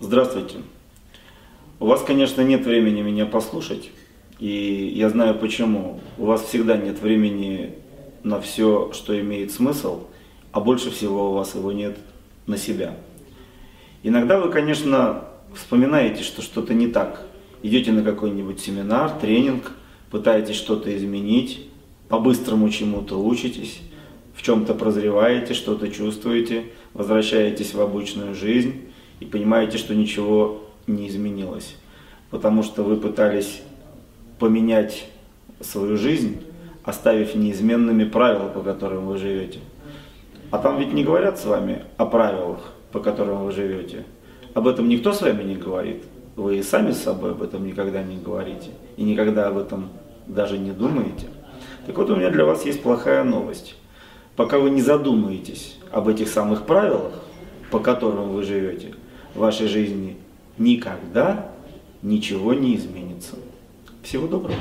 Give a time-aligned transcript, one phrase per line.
[0.00, 0.58] Здравствуйте.
[1.80, 3.90] У вас, конечно, нет времени меня послушать,
[4.38, 5.98] и я знаю почему.
[6.18, 7.74] У вас всегда нет времени
[8.22, 10.04] на все, что имеет смысл,
[10.52, 11.98] а больше всего у вас его нет
[12.46, 12.94] на себя.
[14.04, 17.26] Иногда вы, конечно, вспоминаете, что что-то не так.
[17.64, 19.72] Идете на какой-нибудь семинар, тренинг,
[20.12, 21.66] пытаетесь что-то изменить,
[22.08, 23.80] по-быстрому чему-то учитесь,
[24.36, 28.84] в чем-то прозреваете, что-то чувствуете, возвращаетесь в обычную жизнь
[29.20, 31.76] и понимаете, что ничего не изменилось.
[32.30, 33.62] Потому что вы пытались
[34.38, 35.08] поменять
[35.60, 36.42] свою жизнь,
[36.84, 39.60] оставив неизменными правила, по которым вы живете.
[40.50, 44.04] А там ведь не говорят с вами о правилах, по которым вы живете.
[44.54, 46.04] Об этом никто с вами не говорит.
[46.36, 48.70] Вы и сами с собой об этом никогда не говорите.
[48.96, 49.90] И никогда об этом
[50.26, 51.26] даже не думаете.
[51.86, 53.74] Так вот, у меня для вас есть плохая новость.
[54.36, 57.12] Пока вы не задумаетесь об этих самых правилах,
[57.70, 58.94] по которым вы живете,
[59.34, 60.16] в вашей жизни
[60.58, 61.50] никогда
[62.02, 63.36] ничего не изменится.
[64.02, 64.58] Всего доброго.